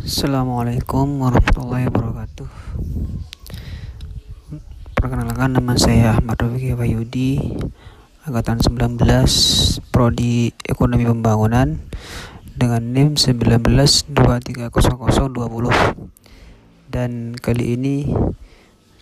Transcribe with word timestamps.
Assalamualaikum 0.00 1.20
warahmatullahi 1.20 1.84
wabarakatuh. 1.92 2.48
Perkenalkan 4.96 5.52
nama 5.52 5.76
saya 5.76 6.16
Ahmad 6.16 6.40
Rafiq 6.40 6.72
Wayudi 6.72 7.60
Angkatan 8.24 8.64
19 8.64 8.96
Prodi 9.92 10.56
Ekonomi 10.64 11.04
Pembangunan 11.04 11.84
Dengan 12.56 12.80
NIM 12.96 13.20
19230020 13.20 14.72
Dan 16.88 17.36
kali 17.36 17.76
ini 17.76 18.08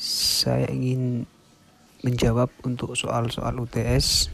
Saya 0.00 0.72
ingin 0.72 1.28
menjawab 2.00 2.48
untuk 2.64 2.96
soal-soal 2.96 3.52
UTS 3.60 4.32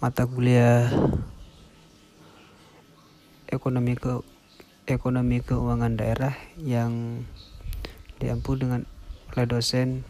Mata 0.00 0.24
kuliah 0.24 0.88
ekonomi 3.52 3.92
ke 3.92 4.29
ekonomi 4.90 5.40
keuangan 5.40 5.94
daerah 5.94 6.34
yang 6.58 7.22
diampu 8.18 8.58
dengan 8.58 8.84
oleh 9.32 9.46
dosen 9.46 10.02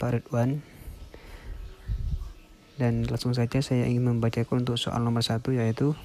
Pak 0.00 0.10
Ridwan 0.16 0.64
dan 2.78 3.04
langsung 3.10 3.34
saja 3.34 3.58
saya 3.58 3.90
ingin 3.90 4.06
membacakan 4.06 4.62
untuk 4.62 4.78
soal 4.78 5.02
nomor 5.02 5.26
satu 5.26 5.50
yaitu 5.50 5.98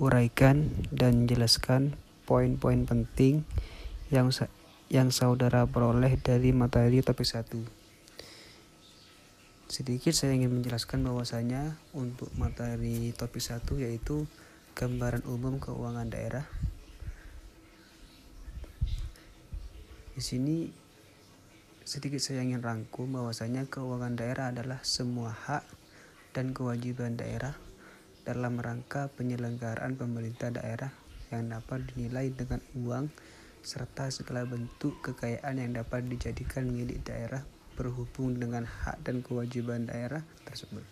uraikan 0.00 0.72
dan 0.90 1.30
jelaskan 1.30 1.94
poin-poin 2.26 2.88
penting 2.88 3.46
yang 4.10 4.32
yang 4.90 5.12
saudara 5.12 5.68
peroleh 5.68 6.18
dari 6.18 6.50
materi 6.50 7.04
topik 7.04 7.28
satu. 7.28 7.62
Sedikit 9.70 10.12
saya 10.12 10.36
ingin 10.36 10.52
menjelaskan 10.52 11.00
bahwasanya 11.00 11.80
untuk 11.96 12.28
materi 12.36 13.16
topik 13.16 13.40
satu 13.40 13.80
yaitu 13.80 14.28
gambaran 14.72 15.28
umum 15.28 15.60
keuangan 15.60 16.08
daerah. 16.08 16.48
Di 20.16 20.22
sini 20.24 20.72
sedikit 21.84 22.20
saya 22.24 22.40
ingin 22.40 22.64
rangkum 22.64 23.12
bahwasanya 23.12 23.68
keuangan 23.68 24.16
daerah 24.16 24.48
adalah 24.48 24.80
semua 24.80 25.32
hak 25.32 25.64
dan 26.32 26.56
kewajiban 26.56 27.20
daerah 27.20 27.52
dalam 28.24 28.56
rangka 28.56 29.12
penyelenggaraan 29.12 29.98
pemerintah 30.00 30.48
daerah 30.48 30.94
yang 31.28 31.52
dapat 31.52 31.84
dinilai 31.92 32.32
dengan 32.32 32.64
uang 32.72 33.12
serta 33.60 34.08
segala 34.08 34.48
bentuk 34.48 34.98
kekayaan 35.04 35.60
yang 35.60 35.72
dapat 35.76 36.08
dijadikan 36.08 36.70
milik 36.72 37.04
daerah 37.04 37.44
berhubung 37.76 38.36
dengan 38.36 38.68
hak 38.68 39.00
dan 39.04 39.24
kewajiban 39.24 39.88
daerah 39.88 40.24
tersebut. 40.44 40.84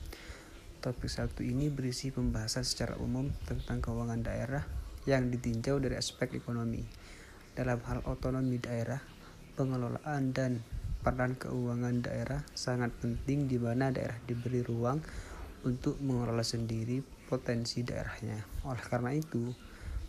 Topik 0.81 1.13
satu 1.13 1.45
ini 1.45 1.69
berisi 1.69 2.09
pembahasan 2.09 2.65
secara 2.65 2.97
umum 2.97 3.29
tentang 3.45 3.85
keuangan 3.85 4.25
daerah 4.25 4.65
yang 5.05 5.29
ditinjau 5.29 5.77
dari 5.77 5.93
aspek 5.93 6.33
ekonomi. 6.41 6.81
Dalam 7.53 7.85
hal 7.85 8.01
otonomi 8.09 8.57
daerah, 8.57 8.97
pengelolaan 9.61 10.33
dan 10.33 10.65
peran 11.05 11.37
keuangan 11.37 12.01
daerah 12.01 12.41
sangat 12.57 12.97
penting 12.97 13.45
di 13.45 13.61
mana 13.61 13.93
daerah 13.93 14.17
diberi 14.25 14.65
ruang 14.65 15.05
untuk 15.69 16.01
mengelola 16.01 16.41
sendiri 16.41 17.05
potensi 17.29 17.85
daerahnya. 17.85 18.41
Oleh 18.65 18.81
karena 18.81 19.13
itu, 19.13 19.53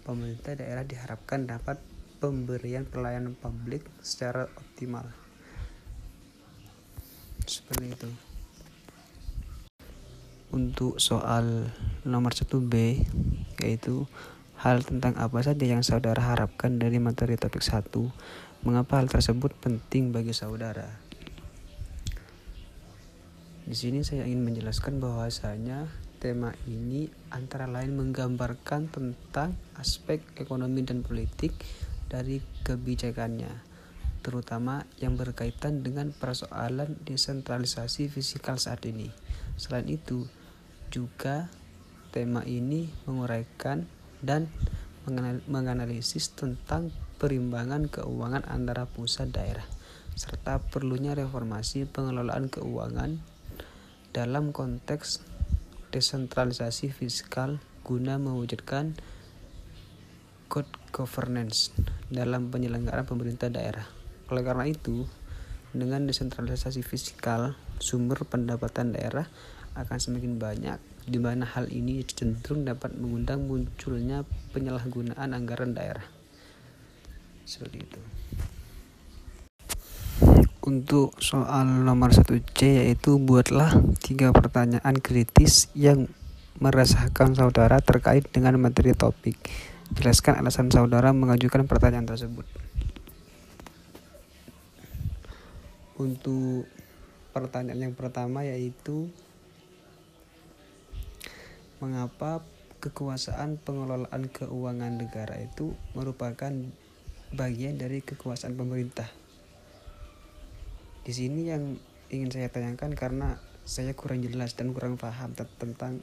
pemerintah 0.07 0.55
daerah 0.55 0.87
diharapkan 0.87 1.51
dapat 1.51 1.83
pemberian 2.23 2.87
pelayanan 2.87 3.35
publik 3.35 3.83
secara 3.99 4.47
optimal. 4.55 5.03
Seperti 7.43 7.91
itu 7.91 8.30
untuk 10.51 10.99
soal 10.99 11.71
nomor 12.03 12.35
1B 12.35 13.03
yaitu 13.59 14.05
hal 14.59 14.85
tentang 14.85 15.17
apa 15.17 15.41
saja 15.41 15.65
yang 15.65 15.81
saudara 15.81 16.21
harapkan 16.21 16.77
dari 16.77 17.01
materi 17.01 17.39
topik 17.39 17.63
1 17.63 17.87
mengapa 18.67 19.01
hal 19.01 19.07
tersebut 19.09 19.55
penting 19.57 20.13
bagi 20.13 20.35
saudara 20.35 21.01
di 23.65 23.73
sini 23.73 24.03
saya 24.03 24.27
ingin 24.27 24.43
menjelaskan 24.43 24.99
bahwasanya 24.99 25.87
tema 26.21 26.53
ini 26.69 27.09
antara 27.33 27.65
lain 27.65 27.97
menggambarkan 27.97 28.93
tentang 28.93 29.57
aspek 29.79 30.21
ekonomi 30.37 30.85
dan 30.85 31.01
politik 31.01 31.55
dari 32.11 32.43
kebijakannya 32.67 33.71
terutama 34.21 34.85
yang 35.01 35.17
berkaitan 35.17 35.81
dengan 35.81 36.13
persoalan 36.13 37.01
desentralisasi 37.03 38.07
fiskal 38.07 38.61
saat 38.61 38.85
ini. 38.85 39.09
Selain 39.57 39.89
itu, 39.89 40.29
juga 40.91 41.47
tema 42.11 42.43
ini 42.43 42.91
menguraikan 43.07 43.87
dan 44.19 44.51
menganalisis 45.47 46.35
tentang 46.35 46.91
perimbangan 47.17 47.89
keuangan 47.89 48.45
antara 48.45 48.85
pusat 48.85 49.31
daerah 49.33 49.65
serta 50.13 50.59
perlunya 50.59 51.15
reformasi 51.15 51.87
pengelolaan 51.87 52.51
keuangan 52.51 53.23
dalam 54.11 54.51
konteks 54.51 55.23
desentralisasi 55.95 56.91
fiskal 56.91 57.63
guna 57.87 58.19
mewujudkan 58.19 58.93
good 60.51 60.67
governance 60.91 61.71
dalam 62.11 62.51
penyelenggaraan 62.51 63.07
pemerintah 63.07 63.47
daerah. 63.47 63.87
Oleh 64.27 64.43
karena 64.43 64.67
itu, 64.67 65.07
dengan 65.71 66.03
desentralisasi 66.03 66.83
fiskal, 66.83 67.55
sumber 67.79 68.27
pendapatan 68.27 68.91
daerah 68.91 69.31
akan 69.75 69.97
semakin 69.97 70.35
banyak 70.35 70.79
di 71.07 71.17
mana 71.17 71.47
hal 71.47 71.71
ini 71.71 72.05
cenderung 72.05 72.67
dapat 72.67 72.93
mengundang 72.93 73.47
munculnya 73.49 74.27
penyalahgunaan 74.53 75.33
anggaran 75.33 75.73
daerah. 75.73 76.05
Seperti 77.47 77.77
itu. 77.81 78.01
Untuk 80.61 81.17
soal 81.17 81.65
nomor 81.81 82.13
1C 82.13 82.85
yaitu 82.85 83.17
buatlah 83.17 83.81
tiga 83.97 84.29
pertanyaan 84.29 84.93
kritis 85.01 85.73
yang 85.73 86.05
merasakan 86.61 87.33
saudara 87.33 87.81
terkait 87.81 88.29
dengan 88.29 88.61
materi 88.61 88.93
topik. 88.93 89.41
Jelaskan 89.97 90.37
alasan 90.37 90.69
saudara 90.69 91.09
mengajukan 91.11 91.65
pertanyaan 91.65 92.05
tersebut. 92.05 92.45
Untuk 95.97 96.69
pertanyaan 97.33 97.89
yang 97.89 97.95
pertama 97.97 98.45
yaitu 98.45 99.09
mengapa 101.81 102.45
kekuasaan 102.81 103.57
pengelolaan 103.61 104.29
keuangan 104.29 105.01
negara 105.01 105.41
itu 105.41 105.73
merupakan 105.97 106.53
bagian 107.33 107.81
dari 107.81 108.05
kekuasaan 108.05 108.53
pemerintah. 108.53 109.09
Di 111.01 111.13
sini 111.13 111.49
yang 111.49 111.81
ingin 112.13 112.29
saya 112.29 112.53
tanyakan 112.53 112.93
karena 112.93 113.41
saya 113.65 113.97
kurang 113.97 114.21
jelas 114.21 114.53
dan 114.53 114.73
kurang 114.73 115.01
paham 115.01 115.33
tentang 115.33 116.01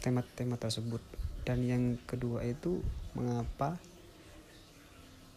tema-tema 0.00 0.56
tersebut. 0.56 1.04
Dan 1.46 1.62
yang 1.62 2.00
kedua 2.08 2.42
itu 2.42 2.80
mengapa 3.14 3.78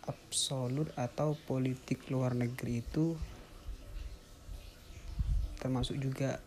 absolut 0.10 0.90
atau 0.98 1.38
politik 1.46 2.10
luar 2.10 2.34
negeri 2.34 2.82
itu 2.82 3.14
termasuk 5.62 6.02
juga 6.02 6.42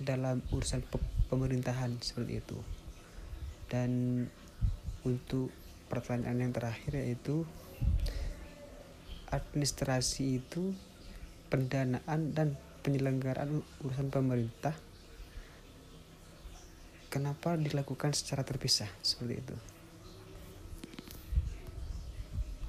dalam 0.00 0.44
urusan 0.52 0.84
pemerintahan 1.28 2.00
seperti 2.00 2.40
itu. 2.40 2.58
Dan 3.66 4.22
untuk 5.06 5.50
pertanyaan 5.86 6.48
yang 6.48 6.52
terakhir 6.54 6.98
yaitu 6.98 7.46
administrasi 9.30 10.42
itu 10.42 10.74
pendanaan 11.50 12.34
dan 12.34 12.54
penyelenggaraan 12.82 13.62
urusan 13.82 14.10
pemerintah 14.10 14.74
kenapa 17.10 17.58
dilakukan 17.58 18.14
secara 18.14 18.46
terpisah? 18.46 18.90
Seperti 19.02 19.34
itu 19.42 19.75